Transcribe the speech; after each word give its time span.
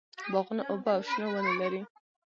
باغونه 0.31 0.63
اوبه 0.71 0.89
او 0.95 1.01
شنه 1.09 1.27
ونې 1.31 1.53
لري. 1.61 1.81